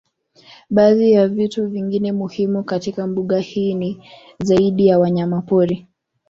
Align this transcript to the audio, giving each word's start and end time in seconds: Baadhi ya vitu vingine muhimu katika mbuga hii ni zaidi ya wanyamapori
Baadhi 0.69 1.11
ya 1.11 1.27
vitu 1.27 1.67
vingine 1.69 2.11
muhimu 2.11 2.63
katika 2.63 3.07
mbuga 3.07 3.39
hii 3.39 3.73
ni 3.73 4.07
zaidi 4.43 4.87
ya 4.87 4.99
wanyamapori 4.99 5.87